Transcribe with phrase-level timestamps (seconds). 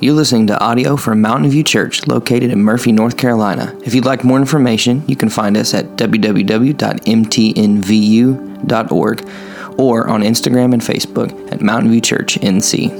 [0.00, 3.78] You're listening to audio from Mountain View Church located in Murphy, North Carolina.
[3.84, 6.60] If you'd like more information, you can find us at www.mtnvu.org
[9.78, 12.90] or on Instagram and Facebook at Mountain View Church NC.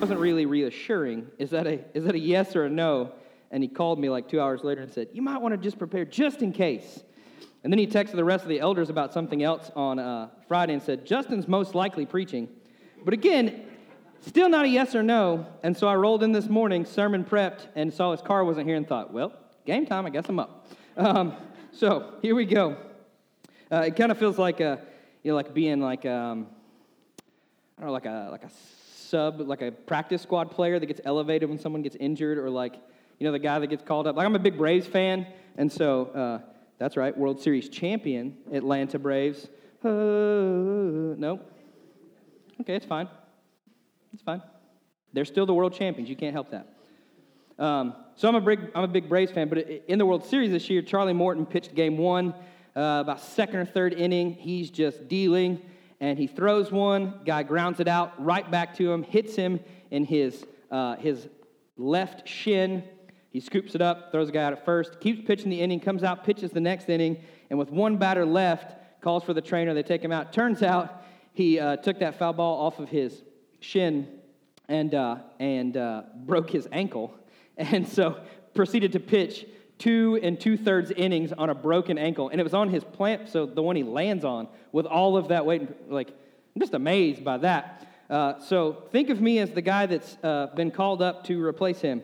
[0.00, 1.26] wasn't really reassuring.
[1.38, 3.10] Is that a is that a yes or a no?
[3.50, 5.78] And he called me like two hours later and said, "You might want to just
[5.78, 7.02] prepare just in case."
[7.64, 10.74] And then he texted the rest of the elders about something else on uh, Friday
[10.74, 12.48] and said, "Justin's most likely preaching."
[13.04, 13.62] But again,
[14.20, 15.46] still not a yes or no.
[15.62, 18.76] And so I rolled in this morning, sermon prepped, and saw his car wasn't here
[18.76, 19.32] and thought, "Well,
[19.66, 20.06] game time.
[20.06, 21.34] I guess I'm up." Um,
[21.72, 22.76] so here we go.
[23.72, 24.80] Uh, it kind of feels like a,
[25.22, 26.46] you know, like being like um,
[27.78, 28.50] I don't know, like a like a
[28.94, 32.74] sub, like a practice squad player that gets elevated when someone gets injured, or like
[33.18, 34.16] you know the guy that gets called up.
[34.16, 36.38] Like I'm a big Braves fan, and so uh,
[36.78, 39.48] that's right, World Series champion Atlanta Braves.
[39.84, 39.88] Uh,
[41.16, 41.50] nope.
[42.60, 43.08] Okay, it's fine.
[44.20, 44.42] It's fine.
[45.14, 46.10] They're still the world champions.
[46.10, 46.68] You can't help that.
[47.58, 49.56] Um, so I'm a big I'm a big Braves fan, but
[49.88, 52.34] in the World Series this year, Charlie Morton pitched Game One,
[52.76, 54.32] uh, about second or third inning.
[54.34, 55.62] He's just dealing
[56.00, 57.20] and he throws one.
[57.24, 59.58] Guy grounds it out right back to him, hits him
[59.90, 61.26] in his, uh, his
[61.78, 62.84] left shin.
[63.30, 66.04] He scoops it up, throws the guy out at first, keeps pitching the inning, comes
[66.04, 67.16] out, pitches the next inning,
[67.48, 69.72] and with one batter left, calls for the trainer.
[69.72, 70.30] They take him out.
[70.30, 73.22] Turns out he uh, took that foul ball off of his
[73.60, 74.08] shin
[74.68, 77.14] and, uh, and uh, broke his ankle,
[77.56, 78.20] and so
[78.54, 79.46] proceeded to pitch
[79.78, 83.28] two and two thirds innings on a broken ankle, and it was on his plant,
[83.28, 85.90] so the one he lands on, with all of that weight.
[85.90, 87.86] Like, I'm just amazed by that.
[88.08, 91.80] Uh, so think of me as the guy that's uh, been called up to replace
[91.80, 92.02] him,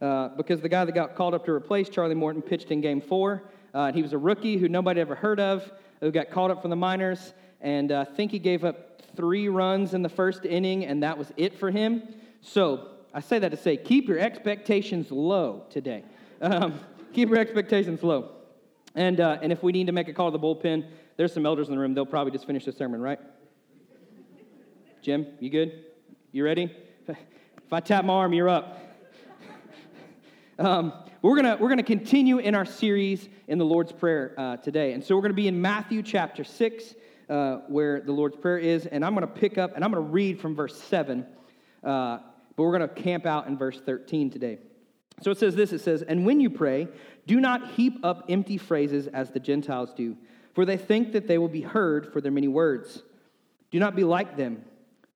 [0.00, 3.00] uh, because the guy that got called up to replace Charlie Morton pitched in Game
[3.00, 3.44] Four.
[3.72, 6.70] Uh, he was a rookie who nobody ever heard of, who got called up from
[6.70, 10.84] the minors, and uh, I think he gave up three runs in the first inning,
[10.84, 12.02] and that was it for him.
[12.40, 16.04] So I say that to say, keep your expectations low today.
[16.40, 16.80] Um,
[17.12, 18.32] keep your expectations low.
[18.94, 20.86] And, uh, and if we need to make a call to the bullpen,
[21.16, 21.94] there's some elders in the room.
[21.94, 23.18] They'll probably just finish the sermon, right?
[25.02, 25.84] Jim, you good?
[26.32, 26.74] You ready?
[27.06, 28.80] If I tap my arm, you're up.
[30.58, 30.92] Um,
[31.22, 34.92] we're going we're gonna continue in our series in the Lord's Prayer uh, today.
[34.92, 36.94] And so we're going to be in Matthew chapter 6,
[37.28, 38.86] uh, where the Lord's Prayer is.
[38.86, 41.26] And I'm going to pick up and I'm going to read from verse 7,
[41.82, 42.18] uh,
[42.56, 44.58] but we're going to camp out in verse 13 today.
[45.22, 46.88] So it says this it says, And when you pray,
[47.26, 50.16] do not heap up empty phrases as the Gentiles do,
[50.54, 53.02] for they think that they will be heard for their many words.
[53.70, 54.64] Do not be like them,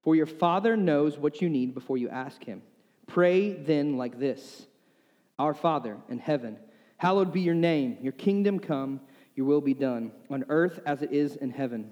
[0.03, 2.63] for your Father knows what you need before you ask Him.
[3.07, 4.67] Pray then like this
[5.39, 6.59] Our Father in heaven,
[6.97, 9.01] hallowed be your name, your kingdom come,
[9.35, 11.91] your will be done, on earth as it is in heaven.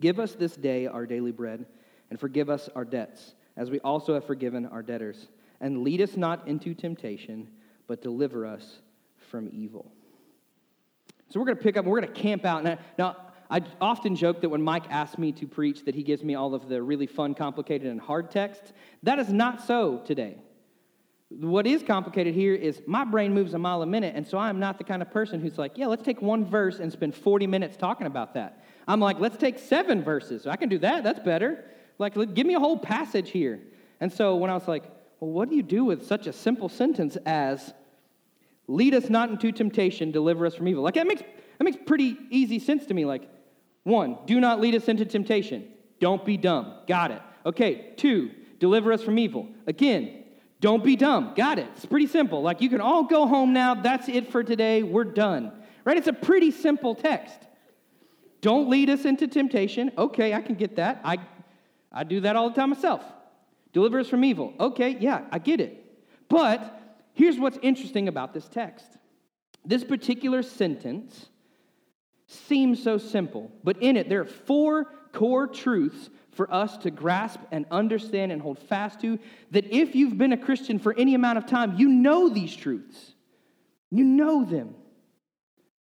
[0.00, 1.66] Give us this day our daily bread,
[2.10, 5.28] and forgive us our debts, as we also have forgiven our debtors.
[5.60, 7.48] And lead us not into temptation,
[7.86, 8.78] but deliver us
[9.30, 9.92] from evil.
[11.28, 12.64] So we're going to pick up, we're going to camp out.
[12.64, 13.16] Now, now,
[13.50, 16.54] I often joke that when Mike asks me to preach, that he gives me all
[16.54, 18.72] of the really fun, complicated, and hard texts.
[19.02, 20.38] That is not so today.
[21.30, 24.60] What is complicated here is my brain moves a mile a minute, and so I'm
[24.60, 27.46] not the kind of person who's like, yeah, let's take one verse and spend 40
[27.46, 28.64] minutes talking about that.
[28.90, 30.48] I'm like, let's take seven verses.
[30.48, 31.04] I can do that.
[31.04, 31.64] That's better.
[31.98, 33.60] Like, give me a whole passage here.
[34.00, 34.82] And so when I was like,
[35.20, 37.72] well, what do you do with such a simple sentence as,
[38.66, 40.82] lead us not into temptation, deliver us from evil?
[40.82, 43.04] Like, that makes, that makes pretty easy sense to me.
[43.04, 43.28] Like,
[43.84, 45.68] one, do not lead us into temptation.
[46.00, 46.74] Don't be dumb.
[46.88, 47.22] Got it.
[47.46, 49.48] Okay, two, deliver us from evil.
[49.68, 50.24] Again,
[50.58, 51.34] don't be dumb.
[51.36, 51.68] Got it.
[51.76, 52.42] It's pretty simple.
[52.42, 53.76] Like, you can all go home now.
[53.76, 54.82] That's it for today.
[54.82, 55.52] We're done.
[55.84, 55.96] Right?
[55.96, 57.38] It's a pretty simple text.
[58.40, 59.92] Don't lead us into temptation.
[59.98, 61.00] Okay, I can get that.
[61.04, 61.18] I,
[61.92, 63.04] I do that all the time myself.
[63.72, 64.54] Deliver us from evil.
[64.58, 65.76] Okay, yeah, I get it.
[66.28, 66.80] But
[67.12, 68.86] here's what's interesting about this text
[69.64, 71.26] this particular sentence
[72.26, 77.40] seems so simple, but in it, there are four core truths for us to grasp
[77.50, 79.18] and understand and hold fast to
[79.50, 83.14] that if you've been a Christian for any amount of time, you know these truths.
[83.90, 84.74] You know them.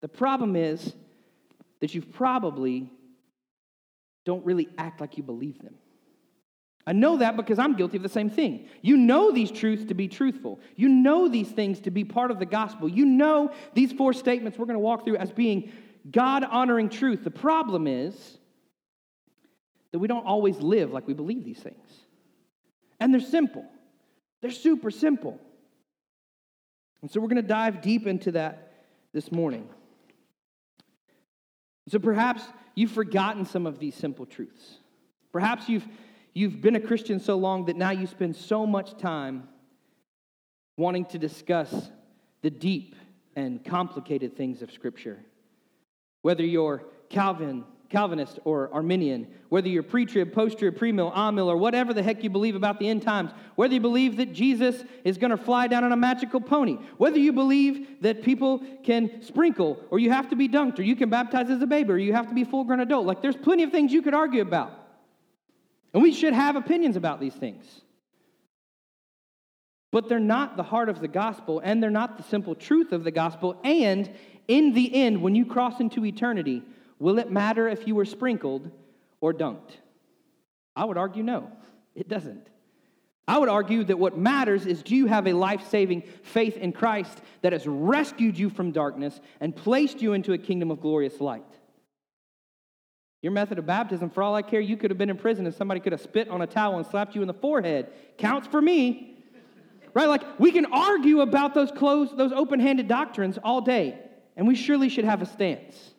[0.02, 0.94] The problem is
[1.84, 2.90] that you probably
[4.24, 5.74] don't really act like you believe them.
[6.86, 8.70] I know that because I'm guilty of the same thing.
[8.80, 10.60] You know these truths to be truthful.
[10.76, 12.88] You know these things to be part of the gospel.
[12.88, 15.72] You know these four statements we're going to walk through as being
[16.10, 17.22] God honoring truth.
[17.22, 18.38] The problem is
[19.92, 21.86] that we don't always live like we believe these things.
[22.98, 23.66] And they're simple,
[24.40, 25.38] they're super simple.
[27.02, 28.72] And so we're going to dive deep into that
[29.12, 29.68] this morning.
[31.88, 32.42] So perhaps
[32.74, 34.78] you've forgotten some of these simple truths.
[35.32, 35.86] Perhaps you've
[36.34, 39.48] You've been a Christian so long that now you spend so much time
[40.76, 41.90] wanting to discuss
[42.42, 42.96] the deep
[43.36, 45.20] and complicated things of Scripture.
[46.22, 51.56] Whether you're Calvin, Calvinist or Arminian, whether you're pre trib, post trib, premill, amill, or
[51.56, 55.18] whatever the heck you believe about the end times, whether you believe that Jesus is
[55.18, 59.78] going to fly down on a magical pony, whether you believe that people can sprinkle,
[59.90, 62.12] or you have to be dunked, or you can baptize as a baby, or you
[62.12, 63.06] have to be full grown adult.
[63.06, 64.72] Like, there's plenty of things you could argue about.
[65.92, 67.64] And we should have opinions about these things.
[69.92, 73.04] But they're not the heart of the gospel, and they're not the simple truth of
[73.04, 73.60] the gospel.
[73.62, 74.10] And
[74.48, 76.64] in the end, when you cross into eternity,
[76.98, 78.70] Will it matter if you were sprinkled
[79.20, 79.72] or dunked?
[80.76, 81.50] I would argue no,
[81.94, 82.48] it doesn't.
[83.26, 86.72] I would argue that what matters is do you have a life saving faith in
[86.72, 91.20] Christ that has rescued you from darkness and placed you into a kingdom of glorious
[91.20, 91.42] light?
[93.22, 95.54] Your method of baptism, for all I care, you could have been in prison and
[95.54, 97.90] somebody could have spit on a towel and slapped you in the forehead.
[98.18, 99.16] Counts for me.
[99.94, 100.08] Right?
[100.08, 103.98] Like we can argue about those closed, those open-handed doctrines all day,
[104.36, 105.93] and we surely should have a stance.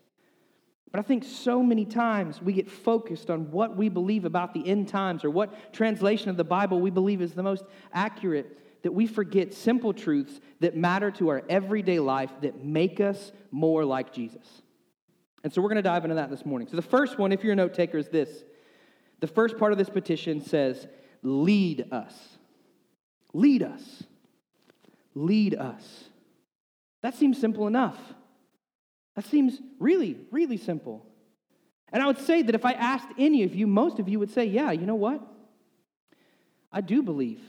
[0.95, 4.65] But I think so many times we get focused on what we believe about the
[4.65, 8.93] end times or what translation of the Bible we believe is the most accurate that
[8.93, 14.13] we forget simple truths that matter to our everyday life that make us more like
[14.13, 14.61] Jesus.
[15.43, 16.69] And so we're going to dive into that this morning.
[16.69, 18.45] So the first one, if you're a note taker, is this.
[19.19, 20.87] The first part of this petition says,
[21.21, 22.13] Lead us.
[23.33, 24.03] Lead us.
[25.13, 26.05] Lead us.
[27.01, 27.99] That seems simple enough.
[29.15, 31.05] That seems really, really simple.
[31.91, 34.31] And I would say that if I asked any of you, most of you would
[34.31, 35.21] say, yeah, you know what?
[36.71, 37.41] I do believe.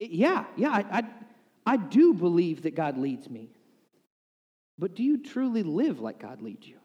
[0.00, 1.04] Yeah, yeah, I, I,
[1.64, 3.50] I do believe that God leads me.
[4.78, 6.78] But do you truly live like God leads you?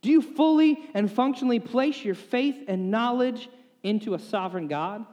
[0.00, 3.48] Do you fully and functionally place your faith and knowledge
[3.82, 5.06] into a sovereign God?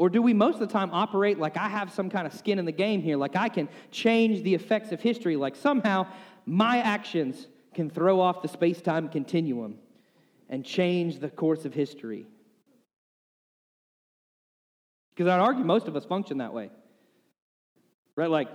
[0.00, 2.58] Or do we most of the time operate like I have some kind of skin
[2.58, 6.06] in the game here, like I can change the effects of history, like somehow
[6.46, 9.76] my actions can throw off the space time continuum
[10.48, 12.26] and change the course of history?
[15.10, 16.70] Because I'd argue most of us function that way.
[18.16, 18.30] Right?
[18.30, 18.48] Like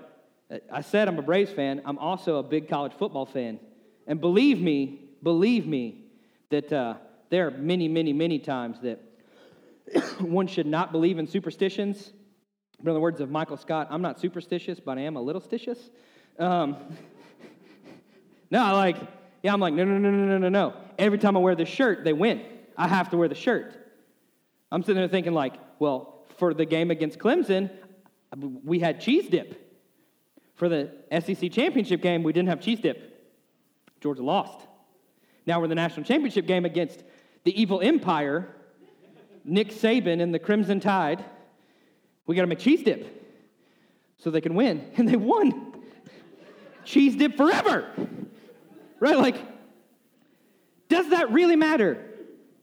[0.71, 1.83] I said, I'm a Braves fan.
[1.85, 3.59] I'm also a big college football fan.
[4.07, 6.05] And believe me, believe me,
[6.49, 6.95] that uh,
[7.29, 8.99] there are many, many, many times that
[10.19, 12.13] one should not believe in superstitions.
[12.81, 15.41] But in the words of Michael Scott, I'm not superstitious, but I am a little
[15.41, 15.77] stitious.
[16.37, 16.75] Um,
[18.51, 18.97] no, like,
[19.41, 20.73] yeah, I'm like, no, no, no, no, no, no, no.
[20.97, 22.41] Every time I wear this shirt, they win.
[22.77, 23.73] I have to wear the shirt.
[24.71, 27.69] I'm sitting there thinking, like, well, for the game against Clemson,
[28.63, 29.61] we had cheese dip.
[30.55, 33.11] For the SEC championship game, we didn't have cheese dip.
[34.01, 34.67] Georgia lost.
[35.45, 37.03] Now we're in the national championship game against
[37.43, 38.49] the evil empire.
[39.45, 41.23] Nick Saban and the Crimson Tide,
[42.25, 43.23] we got to make cheese dip
[44.17, 44.91] so they can win.
[44.97, 45.73] And they won.
[46.83, 47.89] cheese dip forever.
[48.99, 49.17] Right?
[49.17, 49.37] Like,
[50.89, 52.03] does that really matter?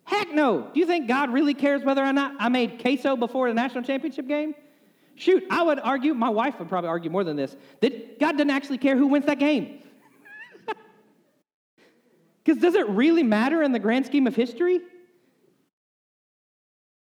[0.05, 0.71] Heck no.
[0.75, 3.85] Do you think God really cares whether or not I made queso before the national
[3.85, 4.55] championship game?
[5.15, 8.51] Shoot, I would argue, my wife would probably argue more than this, that God doesn't
[8.51, 9.79] actually care who wins that game.
[12.45, 14.81] Because does it really matter in the grand scheme of history?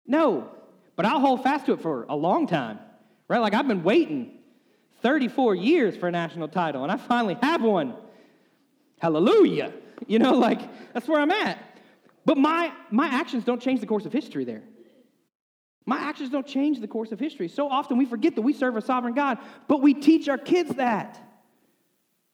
[0.08, 0.50] No,
[0.96, 2.80] but I'll hold fast to it for a long time,
[3.28, 3.40] right?
[3.40, 4.32] Like I've been waiting
[5.02, 7.96] 34 years for a national title, and I finally have one.
[9.00, 9.74] Hallelujah.
[10.08, 10.60] You know, like
[10.94, 11.60] that's where I'm at.
[12.26, 14.64] But my, my actions don't change the course of history there.
[15.86, 17.48] My actions don't change the course of history.
[17.48, 20.76] So often we forget that we serve a sovereign God, but we teach our kids
[20.76, 21.22] that.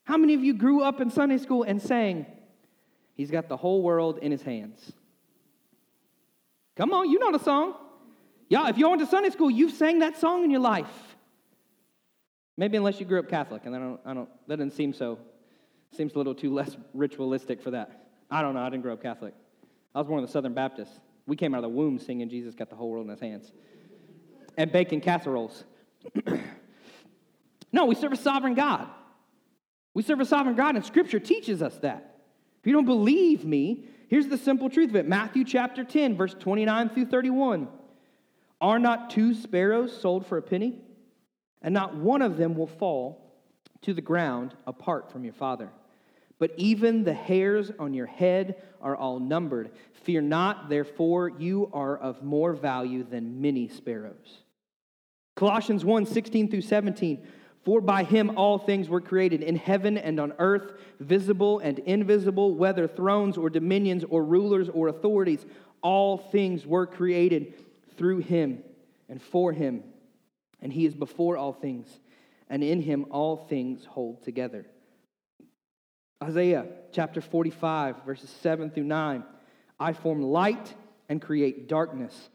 [0.05, 2.25] How many of you grew up in Sunday school and sang,
[3.15, 4.93] He's got the whole world in his hands?
[6.75, 7.75] Come on, you know the song.
[8.49, 11.15] Yeah, if you went to Sunday school, you've sang that song in your life.
[12.57, 15.19] Maybe unless you grew up Catholic, and I don't, I don't, that doesn't seem so.
[15.95, 18.07] Seems a little too less ritualistic for that.
[18.29, 18.61] I don't know.
[18.61, 19.33] I didn't grow up Catholic.
[19.93, 20.91] I was born of the Southern Baptist.
[21.27, 23.51] We came out of the womb singing Jesus got the whole world in his hands
[24.57, 25.63] and baking casseroles.
[27.71, 28.87] no, we serve a sovereign God.
[29.93, 32.19] We serve a sovereign God, and Scripture teaches us that.
[32.59, 36.35] If you don't believe me, Here's the simple truth of it Matthew chapter 10, verse
[36.37, 37.69] 29 through 31.
[38.59, 40.81] Are not two sparrows sold for a penny?
[41.61, 43.33] And not one of them will fall
[43.83, 45.69] to the ground apart from your Father.
[46.39, 49.71] But even the hairs on your head are all numbered.
[50.03, 54.39] Fear not, therefore, you are of more value than many sparrows.
[55.37, 57.25] Colossians 1 16 through 17.
[57.63, 62.55] For by him all things were created, in heaven and on earth, visible and invisible,
[62.55, 65.45] whether thrones or dominions or rulers or authorities.
[65.81, 67.53] All things were created
[67.97, 68.63] through him
[69.09, 69.83] and for him.
[70.61, 71.87] And he is before all things,
[72.49, 74.65] and in him all things hold together.
[76.23, 79.23] Isaiah chapter 45, verses 7 through 9.
[79.79, 80.73] I form light
[81.09, 82.29] and create darkness.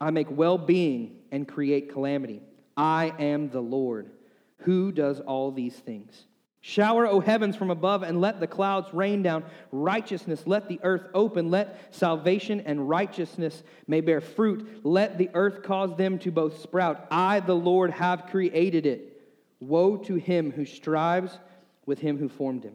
[0.00, 2.42] I make well being and create calamity.
[2.76, 4.10] I am the Lord
[4.58, 6.24] who does all these things.
[6.64, 10.44] Shower, O heavens, from above, and let the clouds rain down righteousness.
[10.46, 11.50] Let the earth open.
[11.50, 14.84] Let salvation and righteousness may bear fruit.
[14.84, 17.08] Let the earth cause them to both sprout.
[17.10, 19.20] I, the Lord, have created it.
[19.58, 21.36] Woe to him who strives
[21.84, 22.74] with him who formed him.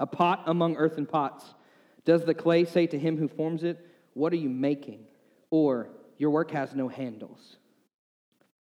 [0.00, 1.44] A pot among earthen pots.
[2.06, 5.04] Does the clay say to him who forms it, What are you making?
[5.50, 7.58] Or, Your work has no handles.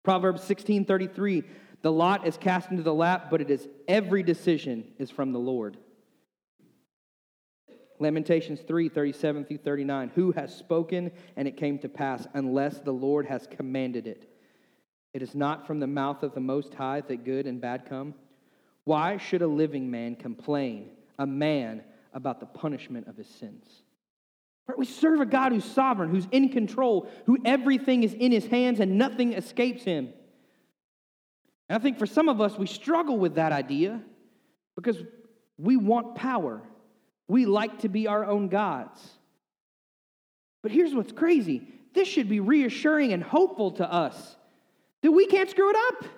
[0.05, 1.45] Proverbs 16:33,
[1.83, 5.39] the lot is cast into the lap, but it is every decision is from the
[5.39, 5.77] Lord.
[7.99, 10.11] Lamentations 3, 37 through 39.
[10.15, 14.29] Who has spoken and it came to pass, unless the Lord has commanded it?
[15.15, 18.15] It is not from the mouth of the Most High that good and bad come.
[18.85, 21.83] Why should a living man complain, a man,
[22.13, 23.84] about the punishment of his sins?
[24.77, 28.81] We serve a God who's sovereign, who's in control, who everything is in his hands
[28.81, 30.13] and nothing escapes him.
[31.69, 34.01] And I think for some of us, we struggle with that idea
[34.75, 34.97] because
[35.59, 36.63] we want power.
[37.29, 39.01] We like to be our own gods.
[40.63, 44.37] But here's what's crazy this should be reassuring and hopeful to us
[45.03, 46.11] that we can't screw it up.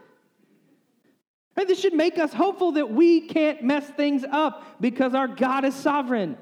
[1.56, 1.68] Right?
[1.68, 5.74] This should make us hopeful that we can't mess things up because our God is
[5.74, 6.38] sovereign.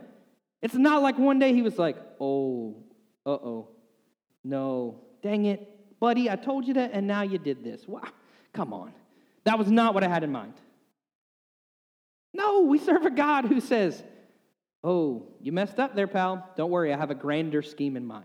[0.65, 2.75] It's not like one day he was like, oh,
[3.27, 3.69] uh oh,
[4.43, 7.87] no, dang it, buddy, I told you that, and now you did this.
[7.87, 8.01] Wow,
[8.55, 8.95] come on.
[9.45, 10.55] That was not what I had in mind.
[12.33, 14.03] No, we serve a God who says,
[14.83, 16.49] oh, you messed up there, pal.
[16.57, 18.25] Don't worry, I have a grander scheme in mind.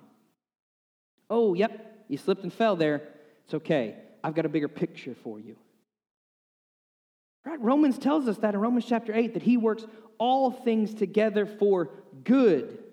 [1.30, 3.02] Oh, yep, you slipped and fell there.
[3.44, 3.98] It's okay.
[4.24, 5.58] I've got a bigger picture for you.
[7.46, 7.60] Right?
[7.60, 9.86] Romans tells us that in Romans chapter 8 that he works
[10.18, 11.90] all things together for
[12.24, 12.84] good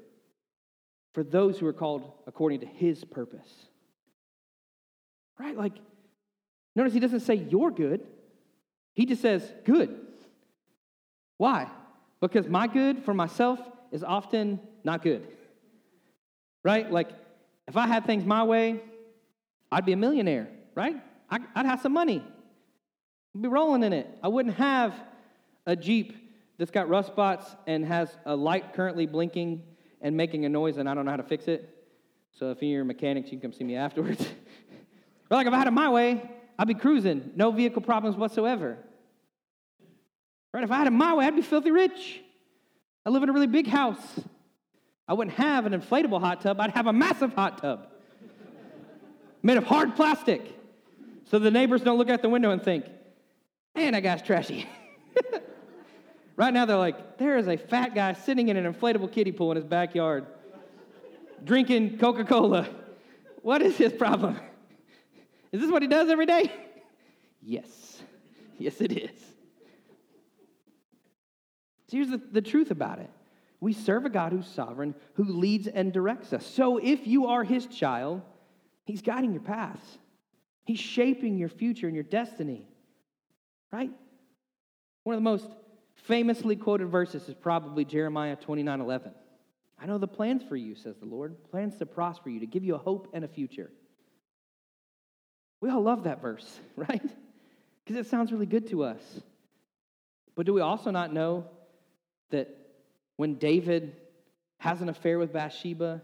[1.12, 3.50] for those who are called according to his purpose.
[5.38, 5.56] Right?
[5.56, 5.72] Like,
[6.74, 8.06] notice he doesn't say you're good,
[8.94, 9.98] he just says good.
[11.38, 11.68] Why?
[12.20, 13.60] Because my good for myself
[13.92, 15.26] is often not good.
[16.64, 16.90] Right?
[16.90, 17.10] Like,
[17.68, 18.80] if I had things my way,
[19.70, 20.96] I'd be a millionaire, right?
[21.28, 22.24] I'd have some money.
[23.36, 24.08] I'd be rolling in it.
[24.22, 24.94] I wouldn't have
[25.66, 26.16] a Jeep
[26.56, 29.62] that's got rust spots and has a light currently blinking
[30.00, 31.68] and making a noise, and I don't know how to fix it.
[32.32, 34.22] So if you're a mechanic, you can come see me afterwards.
[35.30, 38.78] or like if I had it my way, I'd be cruising, no vehicle problems whatsoever.
[40.54, 40.64] Right?
[40.64, 42.22] If I had it my way, I'd be filthy rich.
[43.04, 44.18] I live in a really big house.
[45.06, 47.88] I wouldn't have an inflatable hot tub, I'd have a massive hot tub
[49.42, 50.54] made of hard plastic.
[51.26, 52.86] So the neighbors don't look out the window and think,
[53.76, 54.66] man, that guy's trashy.
[56.36, 59.52] Right now, they're like, there is a fat guy sitting in an inflatable kiddie pool
[59.52, 60.26] in his backyard,
[61.42, 62.68] drinking Coca Cola.
[63.40, 64.38] What is his problem?
[65.50, 66.52] Is this what he does every day?
[67.40, 68.02] Yes.
[68.58, 69.18] Yes, it is.
[71.88, 73.10] So here's the, the truth about it
[73.58, 76.44] we serve a God who's sovereign, who leads and directs us.
[76.44, 78.20] So if you are his child,
[78.84, 79.98] he's guiding your paths,
[80.64, 82.68] he's shaping your future and your destiny.
[83.72, 83.90] Right?
[85.04, 85.48] One of the most
[85.94, 89.12] famously quoted verses is probably Jeremiah 29 11.
[89.78, 92.64] I know the plans for you, says the Lord, plans to prosper you, to give
[92.64, 93.70] you a hope and a future.
[95.60, 97.02] We all love that verse, right?
[97.84, 99.02] Because it sounds really good to us.
[100.34, 101.46] But do we also not know
[102.30, 102.48] that
[103.16, 103.96] when David
[104.58, 106.02] has an affair with Bathsheba,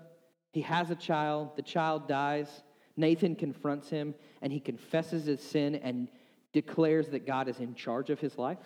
[0.52, 2.48] he has a child, the child dies,
[2.96, 6.08] Nathan confronts him, and he confesses his sin and
[6.52, 8.58] declares that God is in charge of his life?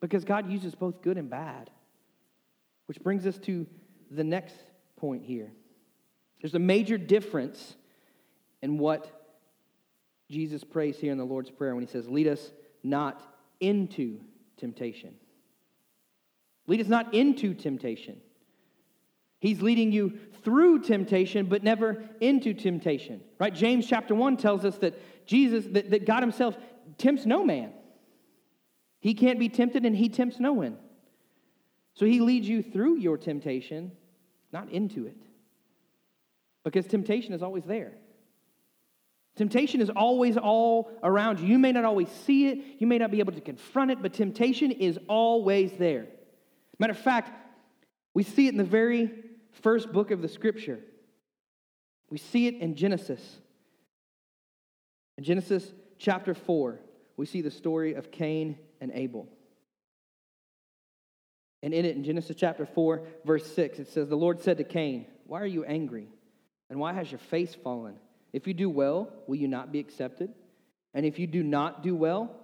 [0.00, 1.70] Because God uses both good and bad.
[2.86, 3.66] Which brings us to
[4.10, 4.56] the next
[4.96, 5.50] point here.
[6.40, 7.76] There's a major difference
[8.60, 9.22] in what
[10.30, 13.22] Jesus prays here in the Lord's Prayer when he says, Lead us not
[13.60, 14.20] into
[14.56, 15.14] temptation.
[16.66, 18.20] Lead us not into temptation.
[19.42, 23.20] He's leading you through temptation, but never into temptation.
[23.40, 23.52] Right?
[23.52, 26.56] James chapter 1 tells us that Jesus, that, that God Himself
[26.96, 27.72] tempts no man.
[29.00, 30.78] He can't be tempted and he tempts no one.
[31.94, 33.90] So he leads you through your temptation,
[34.52, 35.20] not into it.
[36.62, 37.94] Because temptation is always there.
[39.34, 41.48] Temptation is always all around you.
[41.48, 44.12] You may not always see it, you may not be able to confront it, but
[44.12, 46.06] temptation is always there.
[46.78, 47.32] Matter of fact,
[48.14, 49.10] we see it in the very
[49.52, 50.80] first book of the scripture.
[52.10, 53.20] We see it in Genesis.
[55.16, 56.80] In Genesis chapter 4,
[57.16, 59.28] we see the story of Cain and Abel.
[61.62, 64.64] And in it, in Genesis chapter 4, verse 6, it says, The Lord said to
[64.64, 66.08] Cain, Why are you angry?
[66.68, 67.94] And why has your face fallen?
[68.32, 70.30] If you do well, will you not be accepted?
[70.94, 72.34] And if you do not do well,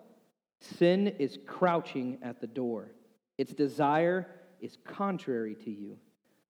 [0.61, 2.91] sin is crouching at the door.
[3.39, 4.27] Its desire
[4.61, 5.97] is contrary to you,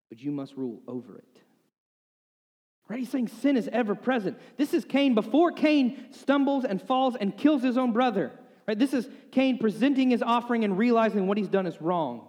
[0.09, 1.41] but you must rule over it.
[2.87, 2.99] Right?
[2.99, 4.37] He's saying sin is ever present.
[4.57, 8.31] This is Cain before Cain stumbles and falls and kills his own brother.
[8.67, 8.77] Right?
[8.77, 12.27] This is Cain presenting his offering and realizing what he's done is wrong.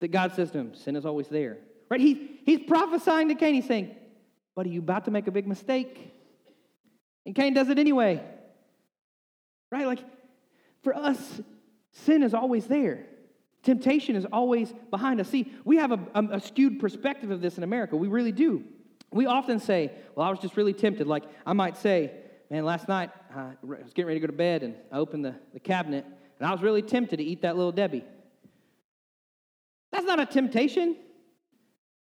[0.00, 1.58] That God says to him, sin is always there.
[1.90, 2.00] Right?
[2.00, 3.54] He, he's prophesying to Cain.
[3.54, 3.94] He's saying,
[4.56, 6.12] are you about to make a big mistake?
[7.24, 8.22] And Cain does it anyway.
[9.70, 9.86] Right?
[9.86, 10.00] Like,
[10.82, 11.40] for us,
[11.92, 13.06] sin is always there.
[13.62, 15.28] Temptation is always behind us.
[15.28, 17.96] See, we have a, a, skewed perspective of this in America.
[17.96, 18.64] We really do.
[19.10, 21.06] We often say, Well, I was just really tempted.
[21.06, 22.12] Like, I might say,
[22.50, 25.34] Man, last night I was getting ready to go to bed and I opened the,
[25.52, 26.06] the cabinet
[26.38, 28.04] and I was really tempted to eat that little Debbie.
[29.92, 30.96] That's not a temptation.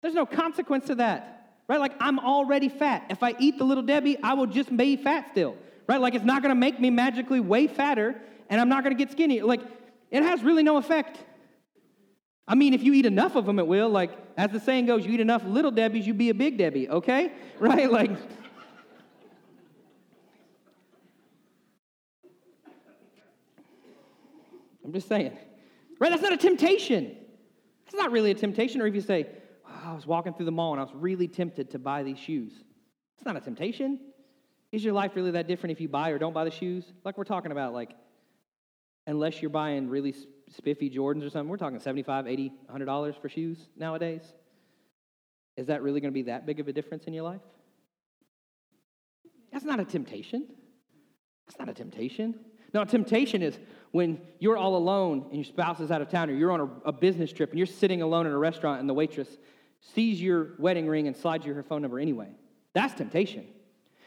[0.02, 1.78] There's no consequence to that right?
[1.78, 3.06] Like I'm already fat.
[3.11, 5.56] If I eat the little Debbie, I will just be fat still,
[5.87, 6.00] right?
[6.00, 9.40] Like it's not gonna make me magically way fatter and I'm not gonna get skinny.
[9.40, 9.61] Like
[10.11, 11.20] it has really no effect.
[12.50, 13.88] I mean, if you eat enough of them, it will.
[13.88, 16.88] Like, as the saying goes, you eat enough little Debbies, you be a big Debbie,
[16.88, 17.33] okay?
[17.61, 17.88] Right?
[17.88, 18.11] Like,
[24.85, 25.38] I'm just saying.
[26.00, 26.11] Right?
[26.11, 27.16] That's not a temptation.
[27.85, 28.80] That's not really a temptation.
[28.80, 29.28] Or if you say,
[29.85, 32.52] I was walking through the mall and I was really tempted to buy these shoes.
[33.16, 34.00] It's not a temptation.
[34.73, 36.92] Is your life really that different if you buy or don't buy the shoes?
[37.04, 37.95] Like we're talking about, like,
[39.07, 40.16] unless you're buying really
[40.57, 44.23] spiffy Jordans or something, we're talking 75 80 $100 for shoes nowadays.
[45.57, 47.40] Is that really going to be that big of a difference in your life?
[49.52, 50.47] That's not a temptation.
[51.47, 52.34] That's not a temptation.
[52.73, 53.58] No, temptation is
[53.91, 56.89] when you're all alone and your spouse is out of town or you're on a,
[56.89, 59.28] a business trip and you're sitting alone in a restaurant and the waitress
[59.80, 62.28] sees your wedding ring and slides you her phone number anyway.
[62.73, 63.47] That's temptation.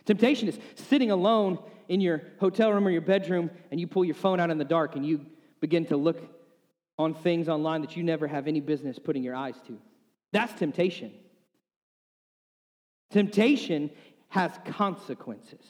[0.06, 4.15] Temptation is sitting alone in your hotel room or your bedroom and you pull your
[4.15, 5.25] phone out in the dark and you
[5.60, 6.32] begin to look
[6.97, 9.77] on things online that you never have any business putting your eyes to.
[10.32, 11.12] That's temptation.
[13.12, 13.89] Temptation
[14.29, 15.65] has consequences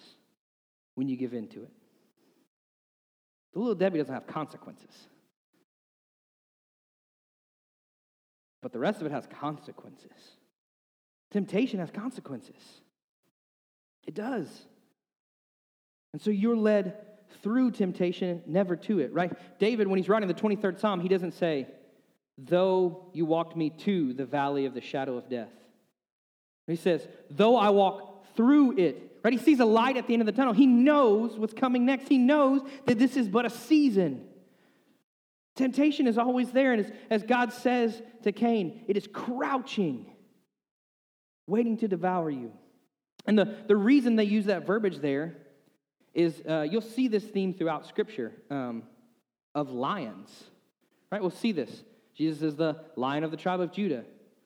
[0.96, 1.72] when you give in to it.
[3.54, 5.08] The little Debbie doesn't have consequences.
[8.64, 10.10] but the rest of it has consequences.
[11.30, 12.82] Temptation has consequences.
[14.08, 14.48] It does.
[16.14, 16.96] And so you're led
[17.42, 19.32] through temptation, never to it, right?
[19.60, 21.68] David, when he's writing the 23rd Psalm, he doesn't say,
[22.38, 25.52] Though you walked me to the valley of the shadow of death.
[26.68, 29.34] He says, Though I walk through it, right?
[29.34, 30.54] He sees a light at the end of the tunnel.
[30.54, 32.08] He knows what's coming next.
[32.08, 34.28] He knows that this is but a season.
[35.56, 36.74] Temptation is always there.
[36.74, 40.08] And as, as God says to Cain, it is crouching,
[41.46, 42.52] waiting to devour you.
[43.26, 45.38] And the, the reason they use that verbiage there
[46.14, 48.84] is uh, you'll see this theme throughout Scripture um,
[49.56, 50.30] of lions.
[51.12, 51.22] Right?
[51.22, 51.84] We'll see this.
[52.16, 54.04] Jesus is the lion of the tribe of Judah.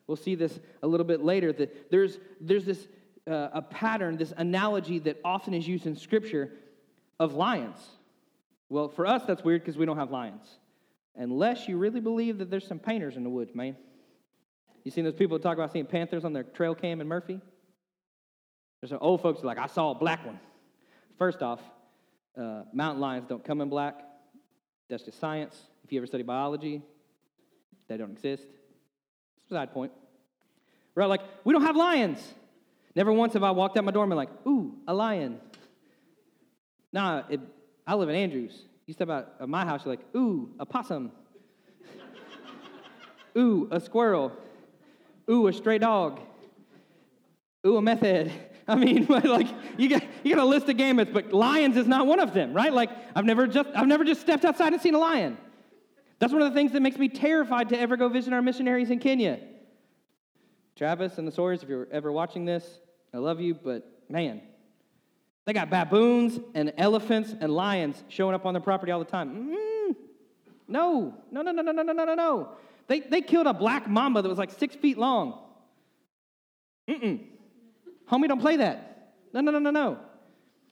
[0.07, 1.51] We'll see this a little bit later.
[1.51, 2.87] That there's, there's this
[3.29, 6.51] uh, a pattern, this analogy that often is used in Scripture
[7.19, 7.79] of lions.
[8.69, 10.47] Well, for us, that's weird because we don't have lions
[11.17, 13.75] unless you really believe that there's some painters in the woods, man.
[14.83, 17.41] You seen those people talk about seeing panthers on their trail cam in Murphy?
[18.79, 20.39] There's some old folks like, I saw a black one.
[21.17, 21.61] First off,
[22.39, 24.01] uh, mountain lions don't come in black.
[24.89, 25.55] That's just science.
[25.83, 26.81] If you ever study biology,
[27.87, 28.43] they don't exist.
[28.43, 29.91] It's a side point.
[30.95, 32.19] We're like, we don't have lions.
[32.95, 35.39] Never once have I walked out my door and been like, ooh, a lion.
[36.91, 37.39] Nah, it,
[37.85, 38.65] I live in Andrews.
[38.85, 41.11] You step out of my house, you're like, ooh, a possum.
[43.37, 44.31] ooh, a squirrel.
[45.29, 46.19] Ooh, a stray dog.
[47.65, 48.31] Ooh, a meth head.
[48.67, 52.05] I mean, like you got you got a list of gamuts, but lions is not
[52.05, 52.73] one of them, right?
[52.73, 55.37] Like I've never just I've never just stepped outside and seen a lion.
[56.19, 58.89] That's one of the things that makes me terrified to ever go visit our missionaries
[58.89, 59.39] in Kenya.
[60.75, 62.79] Travis and the Sawyers, if you're ever watching this,
[63.13, 64.41] I love you, but man,
[65.45, 69.29] they got baboons and elephants and lions showing up on their property all the time.
[69.29, 69.91] Mm-hmm.
[70.67, 72.49] No, no, no, no, no, no, no, no, no.
[72.87, 75.39] They, they killed a black mamba that was like six feet long.
[76.87, 77.25] Mm-mm.
[78.11, 79.13] Homie, don't play that.
[79.33, 79.99] No, no, no, no, no.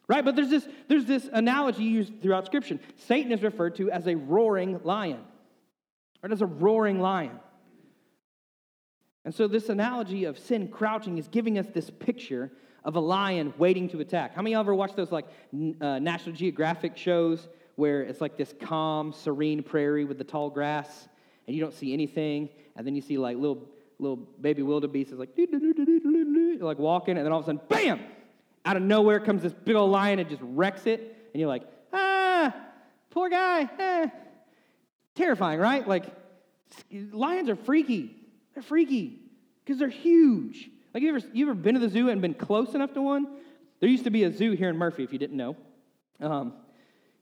[0.08, 0.24] Right?
[0.24, 2.80] But there's this, there's this analogy used throughout Scripture.
[3.08, 5.22] Satan is referred to as a roaring lion,
[6.22, 6.32] right?
[6.32, 7.39] As a roaring lion.
[9.24, 12.52] And so, this analogy of sin crouching is giving us this picture
[12.84, 14.36] of a lion waiting to attack.
[14.36, 15.26] How many of you ever watched those like
[15.82, 21.08] uh, National Geographic shows where it's like this calm, serene prairie with the tall grass,
[21.48, 25.18] and you don't see anything, and then you see like little little baby wildebeest is
[25.18, 25.30] like
[26.62, 28.00] like walking, and then all of a sudden, bam!
[28.65, 30.99] Out of nowhere comes this big old lion and just wrecks it,
[31.34, 32.54] and you're like, ah,
[33.12, 33.69] poor guy.
[33.80, 34.10] Eh.
[35.13, 35.88] Terrifying, right?
[35.88, 36.06] Like
[37.12, 38.15] lions are freaky.
[38.54, 39.19] They're freaky
[39.63, 40.69] because they're huge.
[40.93, 43.28] Like you ever you ever been to the zoo and been close enough to one?
[43.80, 45.56] There used to be a zoo here in Murphy, if you didn't know.
[46.19, 46.54] Um,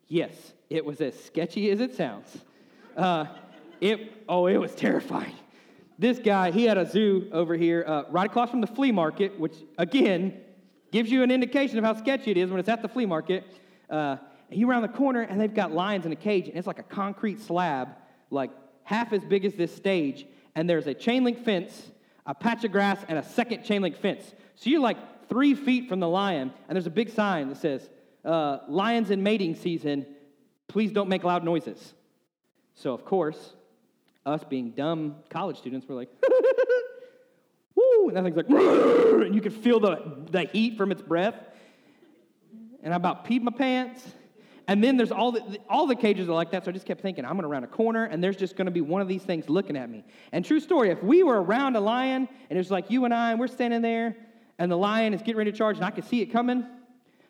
[0.08, 2.38] yes, it was as sketchy as it sounds.
[2.96, 3.26] Uh,
[3.82, 5.36] it oh, it was terrifying
[6.00, 9.40] this guy, he had a zoo over here uh, right across from the flea market,
[9.40, 10.42] which again
[10.94, 13.44] gives you an indication of how sketchy it is when it's at the flea market.
[13.90, 14.16] Uh,
[14.52, 16.84] you around the corner, and they've got lions in a cage, and it's like a
[16.84, 17.90] concrete slab,
[18.30, 18.52] like
[18.84, 21.90] half as big as this stage, and there's a chain link fence,
[22.28, 24.36] a patch of grass, and a second chain link fence.
[24.56, 27.90] So you're like three feet from the lion, and there's a big sign that says,
[28.24, 30.06] uh, Lions in mating season,
[30.68, 31.96] please don't make loud noises.
[32.76, 33.54] So, of course,
[34.28, 36.10] us being dumb college students were like,
[38.08, 41.36] and that thing's like, and you could feel the, the heat from its breath.
[42.82, 44.06] And I about peed my pants.
[44.68, 47.02] And then there's all the, all the cages are like that, so I just kept
[47.02, 49.50] thinking, I'm gonna round a corner, and there's just gonna be one of these things
[49.50, 50.06] looking at me.
[50.32, 53.32] And true story, if we were around a lion, and it's like you and I,
[53.32, 54.16] and we're standing there,
[54.58, 56.66] and the lion is getting ready to charge, and I can see it coming,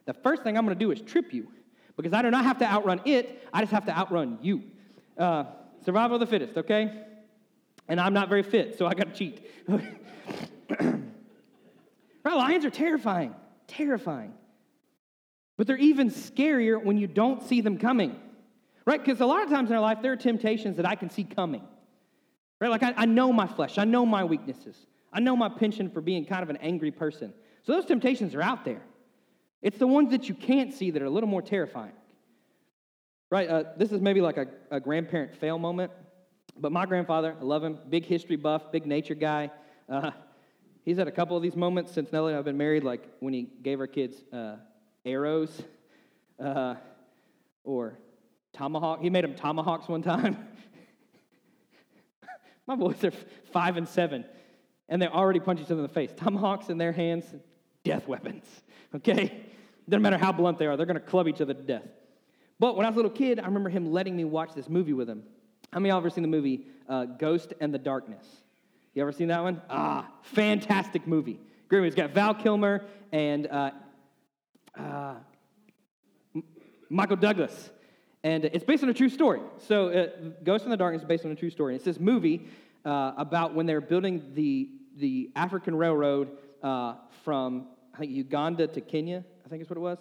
[0.06, 1.52] the first thing I'm gonna do is trip you.
[1.96, 4.64] Because I do not have to outrun it, I just have to outrun you.
[5.18, 5.46] Uh,
[5.86, 7.04] Survival of the fittest, okay?
[7.90, 9.46] And I'm not very fit, so I got to cheat.
[12.24, 12.36] right?
[12.36, 13.36] Lions are terrifying,
[13.68, 14.34] terrifying.
[15.58, 18.20] But they're even scarier when you don't see them coming,
[18.86, 19.04] right?
[19.04, 21.24] Because a lot of times in our life, there are temptations that I can see
[21.24, 21.64] coming,
[22.60, 22.70] right?
[22.70, 24.76] Like I, I know my flesh, I know my weaknesses,
[25.12, 27.34] I know my penchant for being kind of an angry person.
[27.64, 28.82] So those temptations are out there.
[29.62, 31.94] It's the ones that you can't see that are a little more terrifying.
[33.30, 33.50] Right?
[33.50, 35.92] Uh, this is maybe like a, a grandparent fail moment.
[36.58, 39.50] But my grandfather, I love him, big history buff, big nature guy.
[39.90, 40.12] Uh,
[40.84, 43.08] he's had a couple of these moments since Nellie and I have been married, like
[43.20, 44.58] when he gave our kids uh,
[45.06, 45.62] arrows
[46.40, 46.76] uh,
[47.64, 47.98] or
[48.54, 49.02] tomahawk.
[49.02, 50.38] He made them tomahawks one time.
[52.68, 53.12] my boys are
[53.52, 54.26] five and seven,
[54.88, 56.12] and they already punch each other in the face.
[56.16, 57.26] Tomahawks in their hands,
[57.84, 58.46] death weapons.
[58.96, 59.42] Okay?
[59.90, 61.88] Doesn't matter how blunt they are, they're going to club each other to death.
[62.60, 64.94] But when I was a little kid, I remember him letting me watch this movie
[64.94, 65.24] with him.
[65.72, 68.24] How many of y'all ever seen the movie uh, Ghost and the Darkness?
[68.94, 69.60] You ever seen that one?
[69.72, 71.40] Ah, fantastic movie.
[71.68, 71.88] Great movie.
[71.88, 73.72] It's got Val Kilmer and uh,
[74.78, 75.16] uh,
[76.90, 77.72] Michael Douglas.
[78.24, 79.42] And it's based on a true story.
[79.58, 80.08] So, uh,
[80.44, 81.74] Ghost in the Darkness is based on a true story.
[81.74, 82.48] And It's this movie
[82.86, 86.30] uh, about when they're building the, the African Railroad
[86.62, 89.98] uh, from, I think, Uganda to Kenya, I think is what it was.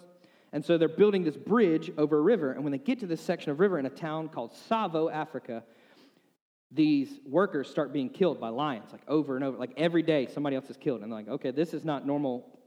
[0.51, 2.51] And so they're building this bridge over a river.
[2.51, 5.63] And when they get to this section of river in a town called Tsavo, Africa,
[6.73, 9.57] these workers start being killed by lions, like over and over.
[9.57, 11.01] Like every day, somebody else is killed.
[11.01, 12.59] And they're like, okay, this is not normal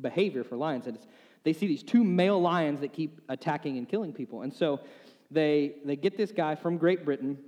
[0.00, 0.86] behavior for lions.
[0.86, 0.98] And
[1.44, 4.42] they see these two male lions that keep attacking and killing people.
[4.42, 4.80] And so
[5.30, 7.38] they, they get this guy from Great Britain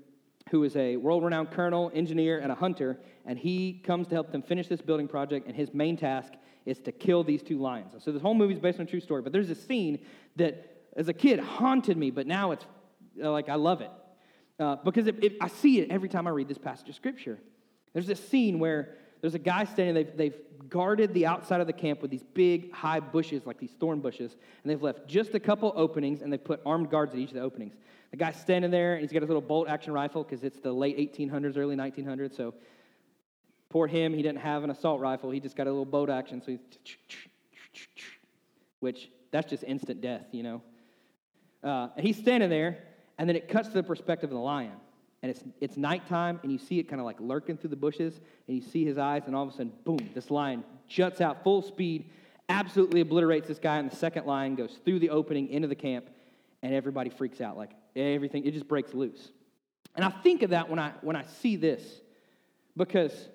[0.51, 2.99] who is a world renowned colonel, engineer, and a hunter.
[3.27, 5.47] And he comes to help them finish this building project.
[5.47, 6.33] And his main task
[6.65, 7.93] is to kill these two lions.
[7.95, 9.99] And So this whole movie is based on a true story, but there's a scene
[10.37, 12.65] that, as a kid, haunted me, but now it's
[13.17, 13.91] like I love it
[14.59, 17.39] uh, because it, it, I see it every time I read this passage of scripture.
[17.93, 20.37] There's this scene where there's a guy standing, they've, they've
[20.69, 24.33] guarded the outside of the camp with these big, high bushes, like these thorn bushes,
[24.33, 27.35] and they've left just a couple openings, and they've put armed guards at each of
[27.35, 27.75] the openings.
[28.11, 30.73] The guy's standing there, and he's got his little bolt action rifle because it's the
[30.73, 32.55] late 1800s, early 1900s, so
[33.69, 35.31] Poor him, he didn't have an assault rifle.
[35.31, 36.61] He just got a little bolt action, so he's,
[38.81, 40.63] which that's just instant death, you know.
[41.65, 42.79] Uh, and he's standing there,
[43.19, 44.73] and then it cuts to the perspective of the lion.
[45.23, 48.21] And it's, it's nighttime, and you see it kind of like lurking through the bushes,
[48.47, 51.43] and you see his eyes, and all of a sudden, boom, this lion juts out
[51.43, 52.11] full speed,
[52.49, 56.11] absolutely obliterates this guy, and the second lion goes through the opening into the camp,
[56.63, 57.57] and everybody freaks out.
[57.57, 59.33] Like everything, it just breaks loose.
[59.95, 61.83] And I think of that when I, when I see this,
[62.77, 63.29] because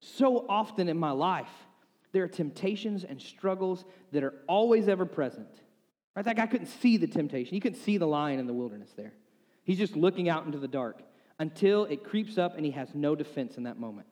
[0.00, 1.50] so often in my life,
[2.12, 5.48] there are temptations and struggles that are always ever present.
[6.16, 6.24] Right?
[6.24, 7.54] That guy couldn't see the temptation.
[7.54, 9.12] He couldn't see the lion in the wilderness there.
[9.68, 11.02] He's just looking out into the dark
[11.38, 14.06] until it creeps up and he has no defense in that moment.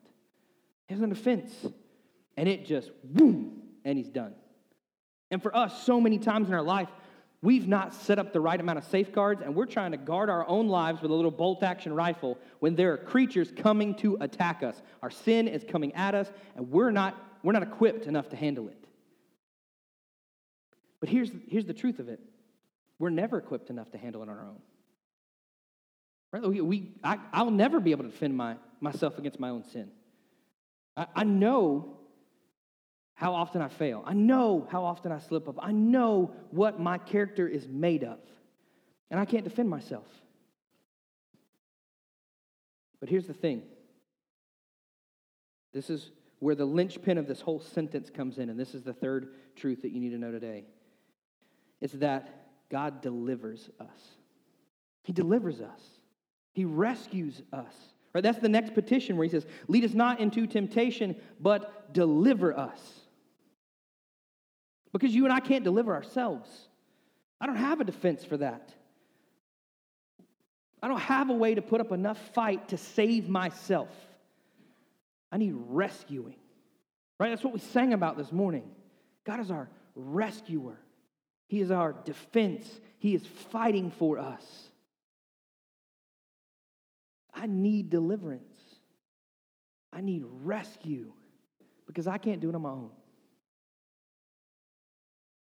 [0.87, 1.51] He has no defense.
[2.37, 4.35] And it just, boom, and he's done.
[5.31, 6.89] And for us, so many times in our life,
[7.41, 10.47] we've not set up the right amount of safeguards, and we're trying to guard our
[10.47, 14.61] own lives with a little bolt action rifle when there are creatures coming to attack
[14.61, 14.79] us.
[15.01, 18.67] Our sin is coming at us, and we're not, we're not equipped enough to handle
[18.67, 18.85] it.
[20.99, 22.19] But here's, here's the truth of it
[22.99, 24.61] we're never equipped enough to handle it on our own.
[26.41, 29.89] We, we, I, I'll never be able to defend my, myself against my own sin.
[30.95, 31.97] I, I know
[33.13, 34.03] how often I fail.
[34.05, 35.55] I know how often I slip up.
[35.59, 38.19] I know what my character is made of.
[39.09, 40.07] And I can't defend myself.
[42.99, 43.63] But here's the thing
[45.73, 48.93] this is where the linchpin of this whole sentence comes in, and this is the
[48.93, 50.65] third truth that you need to know today.
[51.81, 54.15] It's that God delivers us.
[55.03, 55.81] He delivers us.
[56.57, 57.71] He rescues us.
[58.15, 58.23] Right?
[58.23, 62.81] That's the next petition where he says, Lead us not into temptation, but deliver us.
[64.91, 66.49] Because you and I can't deliver ourselves.
[67.39, 68.73] I don't have a defense for that.
[70.81, 73.91] I don't have a way to put up enough fight to save myself.
[75.31, 76.37] I need rescuing.
[77.19, 77.29] Right?
[77.29, 78.63] That's what we sang about this morning.
[79.25, 80.79] God is our rescuer,
[81.49, 82.67] He is our defense,
[82.97, 84.66] He is fighting for us.
[87.39, 88.55] I need deliverance.
[89.93, 91.13] I need rescue
[91.85, 92.89] because I can't do it on my own.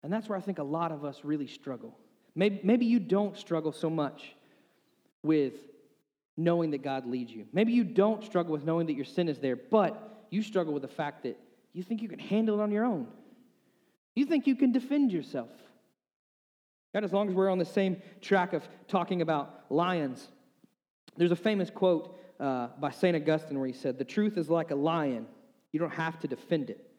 [0.02, 1.98] And that's where I think a lot of us really struggle.
[2.34, 4.34] Maybe, maybe you don't struggle so much
[5.22, 5.54] with
[6.36, 7.46] knowing that God leads you.
[7.52, 10.82] Maybe you don't struggle with knowing that your sin is there, but you struggle with
[10.82, 11.38] the fact that
[11.72, 13.08] you think you can handle it on your own.
[14.14, 15.50] You think you can defend yourself.
[16.94, 20.28] God, as long as we're on the same track of talking about lions,
[21.16, 23.16] there's a famous quote uh, by St.
[23.16, 25.26] Augustine where he said, The truth is like a lion.
[25.72, 26.90] You don't have to defend it.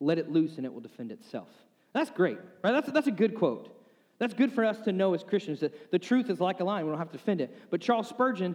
[0.00, 1.48] Let it loose and it will defend itself.
[1.92, 2.72] That's great, right?
[2.72, 3.76] That's, that's a good quote.
[4.18, 6.86] That's good for us to know as Christians that the truth is like a lion.
[6.86, 7.56] We don't have to defend it.
[7.70, 8.54] But Charles Spurgeon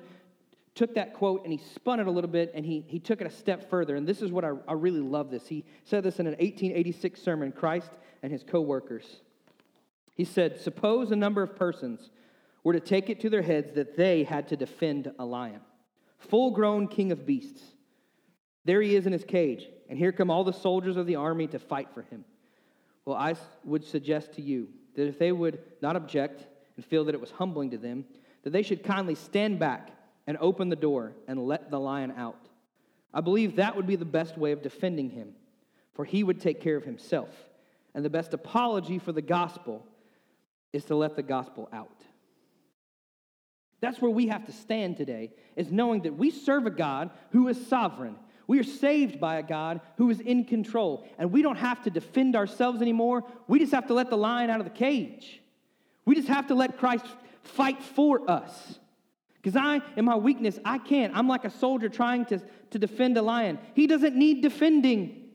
[0.76, 3.28] took that quote and he spun it a little bit and he, he took it
[3.28, 3.96] a step further.
[3.96, 5.48] And this is what I, I really love this.
[5.48, 7.90] He said this in an 1886 sermon, Christ
[8.22, 9.22] and his co workers.
[10.16, 12.10] He said, Suppose a number of persons
[12.66, 15.62] were to take it to their heads that they had to defend a lion,
[16.18, 17.62] full grown king of beasts.
[18.66, 21.46] There he is in his cage, and here come all the soldiers of the army
[21.48, 22.26] to fight for him.
[23.06, 27.14] Well, I would suggest to you that if they would not object and feel that
[27.14, 28.04] it was humbling to them,
[28.42, 29.92] that they should kindly stand back
[30.26, 32.50] and open the door and let the lion out.
[33.14, 35.36] I believe that would be the best way of defending him,
[35.94, 37.30] for he would take care of himself.
[37.94, 39.86] And the best apology for the gospel
[40.74, 42.05] is to let the gospel out.
[43.82, 47.48] That's where we have to stand today, is knowing that we serve a God who
[47.48, 48.16] is sovereign,
[48.48, 51.90] we are saved by a God who is in control, and we don't have to
[51.90, 53.24] defend ourselves anymore.
[53.48, 55.42] We just have to let the lion out of the cage.
[56.06, 57.06] We just have to let Christ
[57.42, 58.80] fight for us.
[59.42, 61.16] Because I, in my weakness, I can't.
[61.16, 63.60] I'm like a soldier trying to, to defend a lion.
[63.74, 65.30] He doesn't need defending.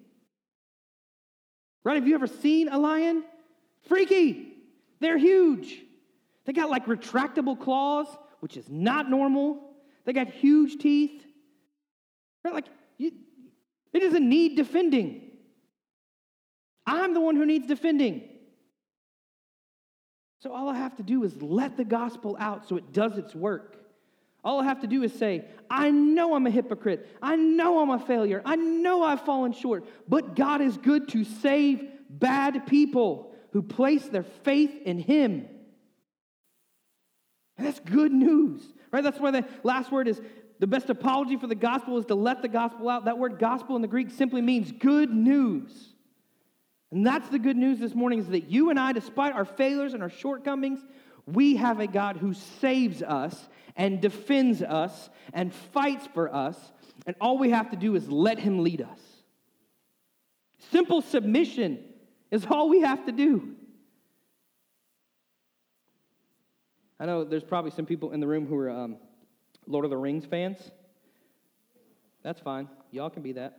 [1.82, 1.96] Right?
[1.96, 3.24] Have you ever seen a lion?
[3.88, 4.54] Freaky.
[5.00, 5.80] They're huge.
[6.44, 8.08] They got like retractable claws,
[8.40, 9.70] which is not normal.
[10.04, 11.24] They got huge teeth.
[12.44, 12.66] Like
[12.98, 13.12] it
[14.00, 15.30] doesn't need defending.
[16.86, 18.22] I'm the one who needs defending.
[20.42, 23.34] So all I have to do is let the gospel out so it does its
[23.34, 23.76] work.
[24.42, 27.06] All I have to do is say, I know I'm a hypocrite.
[27.20, 28.40] I know I'm a failure.
[28.44, 29.84] I know I've fallen short.
[30.08, 35.46] But God is good to save bad people who place their faith in Him.
[37.60, 39.04] And that's good news, right?
[39.04, 40.18] That's why the last word is
[40.60, 43.04] the best apology for the gospel is to let the gospel out.
[43.04, 45.70] That word gospel in the Greek simply means good news.
[46.90, 49.92] And that's the good news this morning is that you and I, despite our failures
[49.92, 50.80] and our shortcomings,
[51.26, 56.56] we have a God who saves us and defends us and fights for us.
[57.06, 59.00] And all we have to do is let him lead us.
[60.72, 61.84] Simple submission
[62.30, 63.54] is all we have to do.
[67.00, 68.98] I know there's probably some people in the room who are um,
[69.66, 70.70] Lord of the Rings fans?
[72.22, 72.68] That's fine.
[72.90, 73.58] Y'all can be that.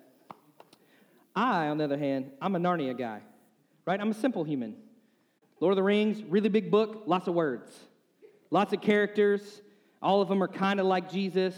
[1.36, 3.21] I, on the other hand, I'm a Narnia guy,
[3.86, 3.99] right?
[3.99, 4.75] I'm a simple human.
[5.60, 7.71] Lord of the Rings, really big book, lots of words,
[8.51, 9.62] lots of characters.
[10.04, 11.56] All of them are kind of like Jesus,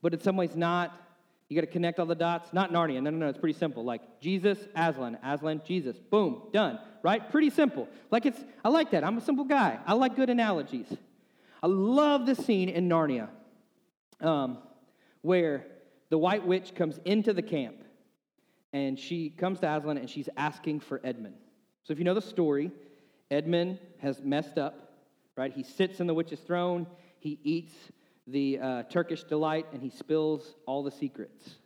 [0.00, 0.96] but in some ways not.
[1.50, 2.52] You got to connect all the dots.
[2.52, 3.02] Not Narnia.
[3.02, 3.28] No, no, no.
[3.28, 3.84] It's pretty simple.
[3.84, 5.96] Like Jesus, Aslan, Aslan, Jesus.
[5.98, 6.78] Boom, done.
[7.02, 7.28] Right?
[7.28, 7.88] Pretty simple.
[8.10, 8.40] Like it's.
[8.64, 9.02] I like that.
[9.02, 9.80] I'm a simple guy.
[9.84, 10.86] I like good analogies.
[11.62, 13.28] I love the scene in Narnia
[14.20, 14.58] um,
[15.22, 15.66] where
[16.08, 17.76] the white witch comes into the camp
[18.72, 21.36] and she comes to Aslan and she's asking for Edmund.
[21.84, 22.70] So if you know the story,
[23.30, 24.92] Edmund has messed up,
[25.36, 25.52] right?
[25.52, 26.86] He sits in the witch's throne,
[27.18, 27.74] he eats
[28.26, 31.56] the uh, Turkish delight, and he spills all the secrets.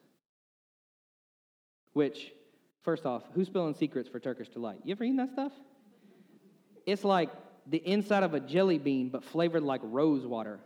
[1.93, 2.33] Which,
[2.83, 4.79] first off, who's spilling secrets for Turkish delight?
[4.85, 5.53] You ever eaten that stuff?
[6.87, 7.31] It's like
[7.67, 10.59] the inside of a jelly bean, but flavored like rose water.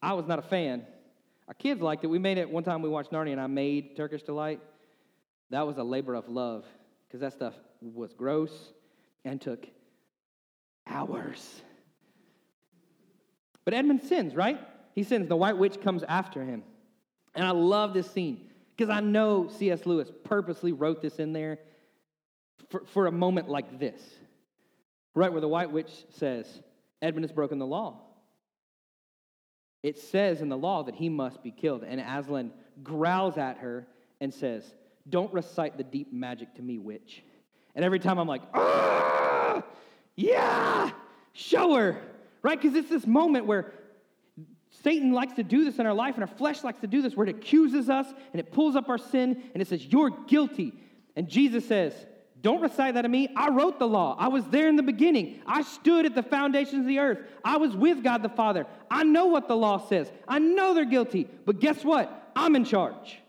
[0.00, 0.84] I was not a fan.
[1.48, 2.08] Our kids liked it.
[2.08, 4.60] We made it one time we watched Narnia, and I made Turkish delight.
[5.50, 6.64] That was a labor of love
[7.06, 8.52] because that stuff was gross
[9.24, 9.66] and took
[10.86, 11.62] hours.
[13.64, 14.58] But Edmund sins, right?
[14.94, 15.28] He sins.
[15.28, 16.62] The white witch comes after him.
[17.34, 19.86] And I love this scene because I know C.S.
[19.86, 21.58] Lewis purposely wrote this in there
[22.70, 24.00] for, for a moment like this,
[25.14, 26.46] right where the white witch says,
[27.00, 28.00] Edmund has broken the law.
[29.82, 31.82] It says in the law that he must be killed.
[31.82, 33.86] And Aslan growls at her
[34.20, 34.64] and says,
[35.08, 37.24] Don't recite the deep magic to me, witch.
[37.74, 39.64] And every time I'm like, ah,
[40.14, 40.90] yeah,
[41.32, 42.00] show her,
[42.42, 42.60] right?
[42.60, 43.72] Because it's this moment where
[44.82, 47.16] Satan likes to do this in our life, and our flesh likes to do this,
[47.16, 50.74] where it accuses us and it pulls up our sin and it says, You're guilty.
[51.16, 51.92] And Jesus says,
[52.42, 53.28] Don't recite that to me.
[53.36, 54.16] I wrote the law.
[54.18, 55.40] I was there in the beginning.
[55.46, 57.20] I stood at the foundations of the earth.
[57.44, 58.66] I was with God the Father.
[58.90, 60.10] I know what the law says.
[60.26, 61.28] I know they're guilty.
[61.46, 62.32] But guess what?
[62.34, 63.20] I'm in charge.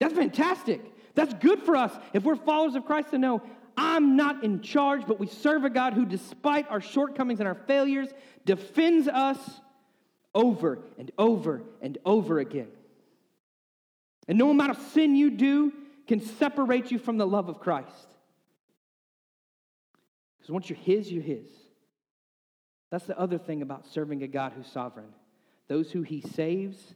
[0.00, 0.80] That's fantastic.
[1.14, 3.42] That's good for us if we're followers of Christ to know
[3.76, 7.54] I'm not in charge, but we serve a God who, despite our shortcomings and our
[7.54, 8.08] failures,
[8.44, 9.38] defends us
[10.34, 12.68] over and over and over again.
[14.26, 15.72] And no amount of sin you do
[16.08, 18.08] can separate you from the love of Christ.
[20.38, 21.46] Because once you're His, you're His.
[22.90, 25.12] That's the other thing about serving a God who's sovereign.
[25.68, 26.94] Those who He saves,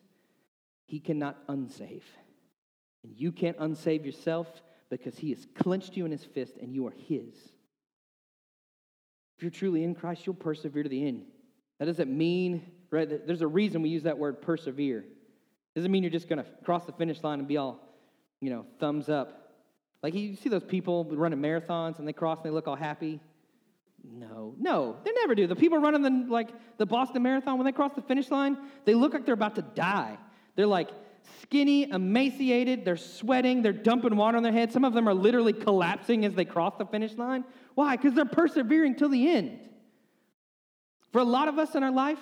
[0.86, 2.02] He cannot unsave.
[3.04, 4.48] And you can't unsave yourself
[4.90, 7.34] because he has clenched you in his fist and you are his.
[9.36, 11.24] If you're truly in Christ, you'll persevere to the end.
[11.78, 13.26] That doesn't mean, right?
[13.26, 14.98] There's a reason we use that word persevere.
[14.98, 17.80] It doesn't mean you're just going to cross the finish line and be all,
[18.42, 19.54] you know, thumbs up.
[20.02, 23.20] Like you see those people running marathons and they cross and they look all happy.
[24.04, 25.46] No, no, they never do.
[25.46, 28.94] The people running the like the Boston Marathon when they cross the finish line, they
[28.94, 30.18] look like they're about to die.
[30.56, 30.90] They're like,
[31.40, 32.84] skinny, emaciated.
[32.84, 33.62] They're sweating.
[33.62, 34.72] They're dumping water on their head.
[34.72, 37.44] Some of them are literally collapsing as they cross the finish line.
[37.76, 37.96] Why?
[37.96, 39.60] Because they're persevering till the end.
[41.12, 42.18] For a lot of us in our life,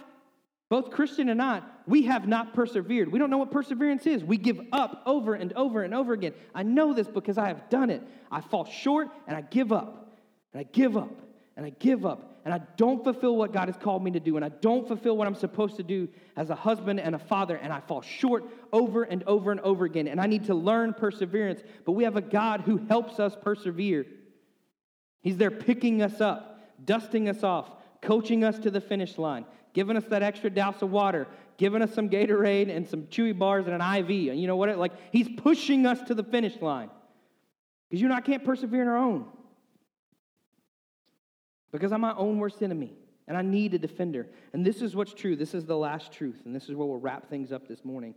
[0.71, 3.13] both Christian and not, we have not persevered.
[3.13, 4.25] We don't know what perseverance is.
[4.25, 6.33] We give up over and over and over again.
[6.55, 8.03] I know this because I have done it.
[8.31, 10.17] I fall short and I give up.
[10.55, 11.21] And I give up
[11.57, 14.37] and I give up and I don't fulfill what God has called me to do,
[14.37, 17.57] and I don't fulfill what I'm supposed to do as a husband and a father,
[17.57, 20.09] and I fall short over and over and over again.
[20.09, 24.07] And I need to learn perseverance, but we have a God who helps us persevere.
[25.21, 29.97] He's there picking us up, dusting us off, coaching us to the finish line, giving
[29.97, 33.81] us that extra douse of water, giving us some Gatorade and some chewy bars and
[33.81, 34.31] an IV.
[34.31, 34.77] And you know what?
[34.79, 36.91] Like, He's pushing us to the finish line.
[37.89, 39.27] Because you and I can't persevere in our own
[41.73, 42.93] because I'm my own worst enemy
[43.29, 44.27] and I need a defender.
[44.53, 45.37] And this is what's true.
[45.37, 46.43] This is the last truth.
[46.45, 48.15] And this is where we'll wrap things up this morning.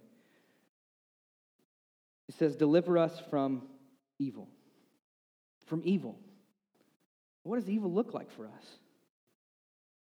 [2.27, 3.63] It says, Deliver us from
[4.17, 4.47] evil.
[5.65, 6.17] From evil.
[7.43, 8.65] What does evil look like for us?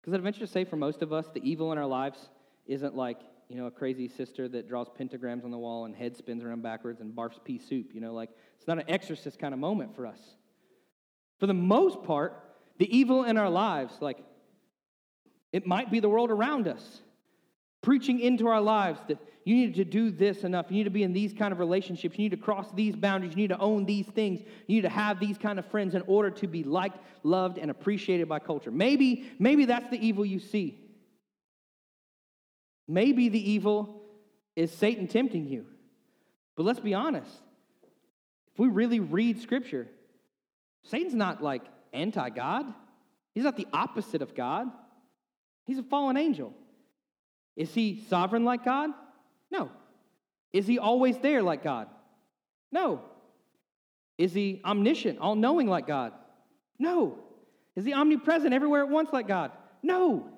[0.03, 2.19] Because I'd venture to say for most of us, the evil in our lives
[2.67, 6.17] isn't like, you know, a crazy sister that draws pentagrams on the wall and head
[6.17, 7.95] spins around backwards and barfs pea soup.
[7.95, 10.19] You know, like it's not an exorcist kind of moment for us.
[11.39, 14.19] For the most part, the evil in our lives, like
[15.53, 17.03] it might be the world around us,
[17.83, 20.67] preaching into our lives that you need to do this enough.
[20.71, 22.17] You need to be in these kind of relationships.
[22.17, 23.33] You need to cross these boundaries.
[23.33, 24.41] You need to own these things.
[24.69, 27.71] You need to have these kind of friends in order to be liked, loved, and
[27.71, 28.71] appreciated by culture.
[28.71, 30.79] Maybe, maybe that's the evil you see.
[32.87, 34.03] Maybe the evil
[34.55, 35.67] is Satan tempting you.
[36.57, 37.31] But let's be honest.
[38.53, 39.89] If we really read Scripture,
[40.85, 42.67] Satan's not like anti God.
[43.35, 44.69] He's not the opposite of God.
[45.65, 46.53] He's a fallen angel.
[47.57, 48.91] Is he sovereign like God?
[49.51, 49.71] No.
[50.53, 51.89] Is he always there like God?
[52.71, 53.03] No.
[54.19, 56.13] Is he omniscient, all knowing like God?
[56.79, 57.19] No.
[57.77, 59.53] Is he omnipresent everywhere at once like God?
[59.83, 60.29] No.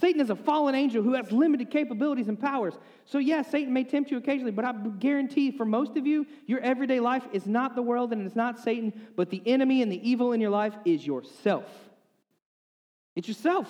[0.00, 2.74] Satan is a fallen angel who has limited capabilities and powers.
[3.04, 6.60] So, yes, Satan may tempt you occasionally, but I guarantee for most of you, your
[6.60, 10.08] everyday life is not the world and it's not Satan, but the enemy and the
[10.08, 11.68] evil in your life is yourself.
[13.14, 13.68] It's yourself.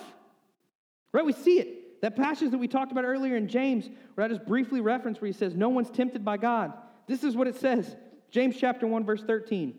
[1.11, 1.25] Right?
[1.25, 1.82] We see it.
[2.03, 5.27] That passage that we talked about earlier in James, where I just briefly referenced, where
[5.27, 6.73] he says, No one's tempted by God.
[7.07, 7.95] This is what it says
[8.29, 9.73] James chapter 1, verse 13.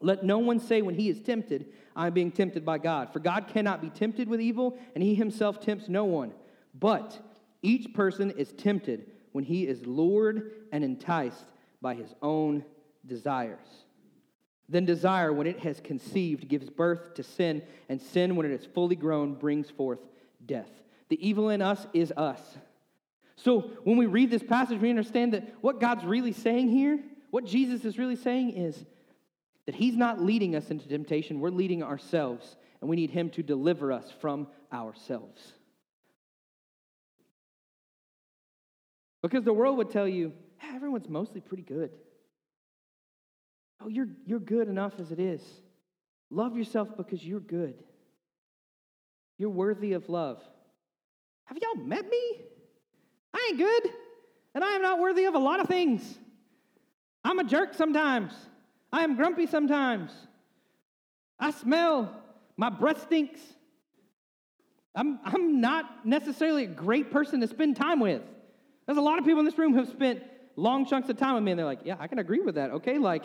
[0.00, 3.12] Let no one say when he is tempted, I am being tempted by God.
[3.12, 6.32] For God cannot be tempted with evil, and he himself tempts no one.
[6.72, 7.18] But
[7.60, 11.44] each person is tempted when he is lured and enticed
[11.82, 12.64] by his own
[13.04, 13.84] desires.
[14.66, 17.60] Then desire, when it has conceived, gives birth to sin,
[17.90, 20.00] and sin, when it is fully grown, brings forth
[20.46, 20.70] death.
[21.08, 22.40] The evil in us is us.
[23.36, 26.98] So when we read this passage, we understand that what God's really saying here,
[27.30, 28.84] what Jesus is really saying is
[29.66, 33.42] that He's not leading us into temptation, we're leading ourselves, and we need Him to
[33.42, 35.52] deliver us from ourselves.
[39.22, 41.90] Because the world would tell you, hey, everyone's mostly pretty good.
[43.80, 45.42] Oh, you're, you're good enough as it is.
[46.30, 47.74] Love yourself because you're good.
[49.38, 50.42] You're worthy of love.
[51.46, 52.40] Have y'all met me?
[53.34, 53.92] I ain't good,
[54.54, 56.18] and I am not worthy of a lot of things.
[57.24, 58.32] I'm a jerk sometimes.
[58.92, 60.12] I am grumpy sometimes.
[61.38, 62.22] I smell.
[62.56, 63.40] My breath stinks.
[64.94, 68.22] I'm, I'm not necessarily a great person to spend time with.
[68.86, 70.22] There's a lot of people in this room who have spent
[70.56, 72.70] long chunks of time with me, and they're like, yeah, I can agree with that.
[72.70, 73.24] Okay, like,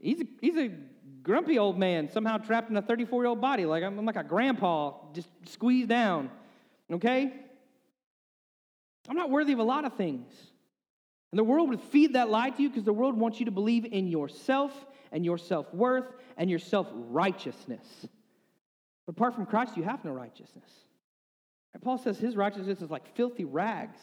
[0.00, 0.70] he's a, he's a
[1.22, 3.66] grumpy old man, somehow trapped in a 34 year old body.
[3.66, 6.30] Like, I'm, I'm like a grandpa, just squeezed down.
[6.92, 7.32] Okay?
[9.08, 10.32] I'm not worthy of a lot of things.
[11.32, 13.52] And the world would feed that lie to you because the world wants you to
[13.52, 14.72] believe in yourself
[15.12, 18.06] and your self worth and your self righteousness.
[19.06, 20.70] But apart from Christ, you have no righteousness.
[21.74, 24.00] And Paul says his righteousness is like filthy rags.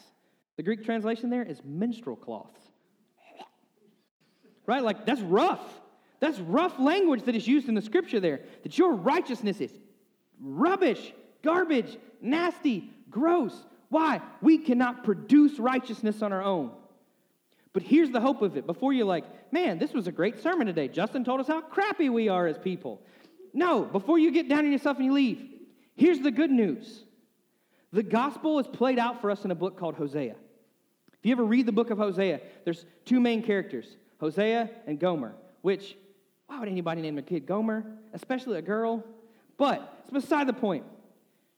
[0.56, 2.60] The Greek translation there is menstrual cloths.
[4.66, 4.82] Right?
[4.82, 5.60] Like, that's rough.
[6.20, 8.40] That's rough language that is used in the scripture there.
[8.62, 9.72] That your righteousness is
[10.40, 11.12] rubbish,
[11.44, 13.54] garbage, nasty, gross.
[13.90, 14.20] Why?
[14.40, 16.72] We cannot produce righteousness on our own.
[17.72, 18.66] But here's the hope of it.
[18.66, 20.88] Before you're like, man, this was a great sermon today.
[20.88, 23.00] Justin told us how crappy we are as people.
[23.52, 25.44] No, before you get down on yourself and you leave,
[25.94, 27.04] here's the good news.
[27.92, 30.34] The gospel is played out for us in a book called Hosea.
[31.12, 35.34] If you ever read the book of Hosea, there's two main characters, Hosea and Gomer,
[35.62, 35.96] which,
[36.46, 37.84] why would anybody name a kid Gomer?
[38.12, 39.04] Especially a girl.
[39.56, 40.84] But it's beside the point.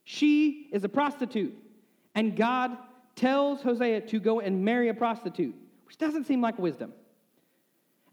[0.09, 1.53] She is a prostitute.
[2.15, 2.77] And God
[3.17, 5.53] tells Hosea to go and marry a prostitute,
[5.85, 6.93] which doesn't seem like wisdom.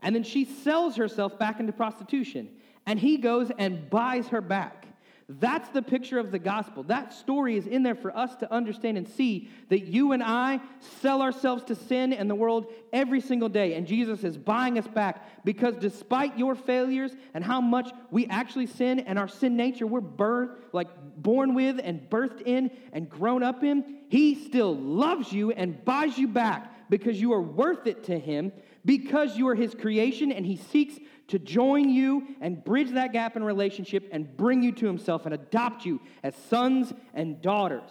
[0.03, 2.49] And then she sells herself back into prostitution,
[2.85, 4.84] and he goes and buys her back.
[5.29, 6.83] That's the picture of the gospel.
[6.83, 10.61] That story is in there for us to understand and see that you and I
[11.01, 13.75] sell ourselves to sin and the world every single day.
[13.75, 18.67] And Jesus is buying us back because despite your failures and how much we actually
[18.67, 23.43] sin and our sin nature we're birth, like born with and birthed in and grown
[23.43, 28.05] up in, he still loves you and buys you back because you are worth it
[28.05, 28.53] to him
[28.85, 33.37] because you are his creation and he seeks to join you and bridge that gap
[33.37, 37.91] in relationship and bring you to himself and adopt you as sons and daughters.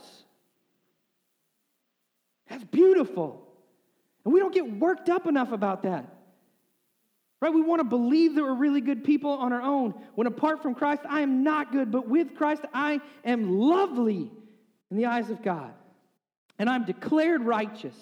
[2.50, 3.48] That's beautiful.
[4.24, 6.06] And we don't get worked up enough about that.
[7.42, 7.54] Right?
[7.54, 9.96] We want to believe that we're really good people on our own.
[10.16, 14.32] When apart from Christ, I am not good, but with Christ, I am lovely
[14.90, 15.74] in the eyes of God.
[16.58, 17.96] And I'm declared righteous.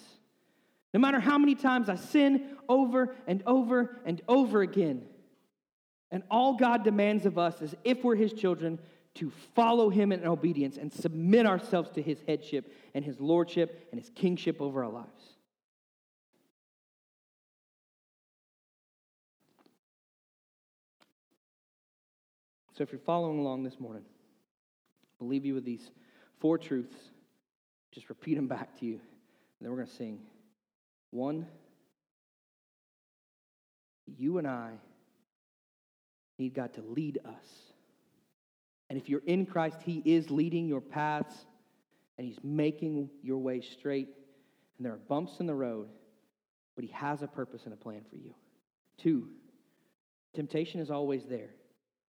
[0.94, 5.04] No matter how many times I sin over and over and over again.
[6.12, 8.80] And all God demands of us is, if we're His children,
[9.16, 14.00] to follow Him in obedience and submit ourselves to His headship and His lordship and
[14.00, 15.36] His kingship over our lives.
[22.78, 24.04] So, if you're following along this morning,
[25.22, 25.92] I'll leave you with these
[26.40, 26.96] four truths.
[27.92, 28.94] Just repeat them back to you.
[28.94, 29.02] And
[29.62, 30.20] then we're going to sing.
[31.12, 31.46] One,
[34.18, 34.72] you and I
[36.40, 37.48] need God to lead us.
[38.90, 41.46] And if you're in Christ, He is leading your paths
[42.18, 44.10] and He's making your way straight.
[44.78, 45.90] And there are bumps in the road,
[46.76, 48.34] but He has a purpose and a plan for you.
[48.98, 49.28] Two,
[50.34, 51.52] temptation is always there,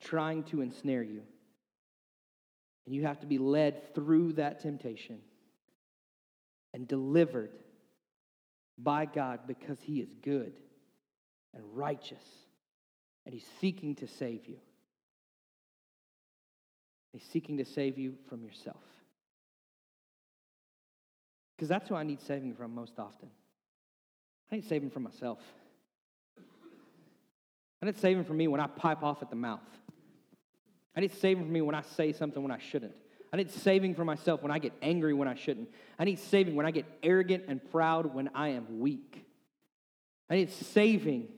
[0.00, 1.22] trying to ensnare you.
[2.86, 5.18] And you have to be led through that temptation
[6.74, 7.50] and delivered
[8.78, 10.52] by God because He is good
[11.54, 12.24] and righteous
[13.24, 14.58] and He's seeking to save you.
[17.12, 18.82] He's seeking to save you from yourself.
[21.56, 23.28] Because that's who I need saving from most often.
[24.50, 25.38] I need saving from myself.
[27.82, 29.60] I need saving from me when I pipe off at the mouth.
[30.96, 32.94] I need saving from me when I say something when I shouldn't.
[33.32, 35.70] I need saving for myself when I get angry when I shouldn't.
[35.98, 39.24] I need saving when I get arrogant and proud when I am weak.
[40.28, 41.28] I need saving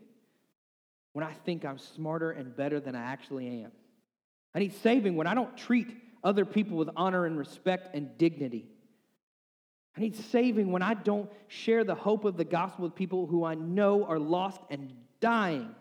[1.13, 3.71] when I think I'm smarter and better than I actually am.
[4.55, 5.89] I need saving when I don't treat
[6.25, 8.67] other people with honor and respect and dignity.
[9.97, 13.45] I need saving when I don't share the hope of the gospel with people who
[13.45, 15.73] I know are lost and dying.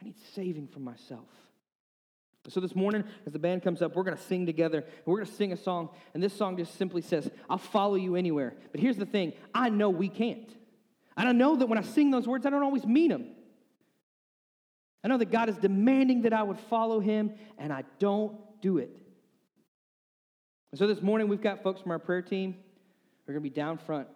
[0.00, 1.28] I need saving for myself.
[2.48, 4.84] So, this morning, as the band comes up, we're going to sing together.
[5.04, 8.14] We're going to sing a song, and this song just simply says, I'll follow you
[8.14, 8.54] anywhere.
[8.70, 10.48] But here's the thing I know we can't.
[11.16, 13.26] And I know that when I sing those words, I don't always mean them.
[15.02, 18.78] I know that God is demanding that I would follow him, and I don't do
[18.78, 18.90] it.
[20.74, 23.54] so this morning, we've got folks from our prayer team who are going to be
[23.54, 24.08] down front.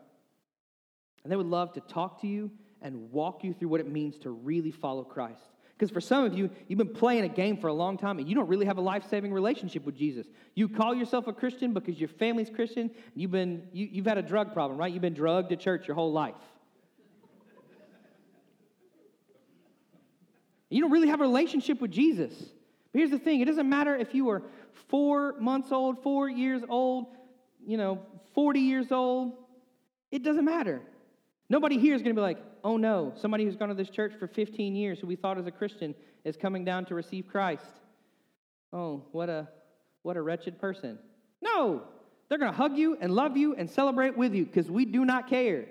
[1.22, 2.50] And they would love to talk to you
[2.82, 5.42] and walk you through what it means to really follow Christ.
[5.80, 8.28] Because for some of you, you've been playing a game for a long time and
[8.28, 10.26] you don't really have a life saving relationship with Jesus.
[10.54, 12.90] You call yourself a Christian because your family's Christian.
[13.14, 14.92] You've, been, you, you've had a drug problem, right?
[14.92, 16.34] You've been drugged to church your whole life.
[20.68, 22.34] You don't really have a relationship with Jesus.
[22.92, 24.42] But here's the thing it doesn't matter if you are
[24.88, 27.06] four months old, four years old,
[27.66, 28.02] you know,
[28.34, 29.32] 40 years old.
[30.10, 30.82] It doesn't matter.
[31.50, 34.14] Nobody here is going to be like, oh no, somebody who's gone to this church
[34.18, 35.94] for 15 years who we thought as a Christian
[36.24, 37.66] is coming down to receive Christ.
[38.72, 39.48] Oh, what a
[40.02, 40.98] what a wretched person.
[41.42, 41.82] No,
[42.28, 45.04] they're going to hug you and love you and celebrate with you because we do
[45.04, 45.66] not care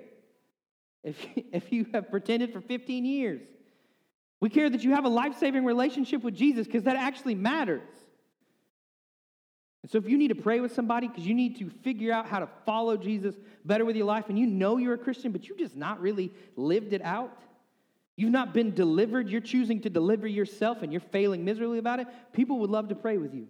[1.02, 3.40] if, if you have pretended for 15 years.
[4.40, 7.88] We care that you have a life saving relationship with Jesus because that actually matters.
[9.82, 12.26] And so, if you need to pray with somebody because you need to figure out
[12.26, 15.48] how to follow Jesus better with your life, and you know you're a Christian, but
[15.48, 17.38] you just not really lived it out,
[18.16, 22.08] you've not been delivered, you're choosing to deliver yourself, and you're failing miserably about it,
[22.32, 23.48] people would love to pray with you.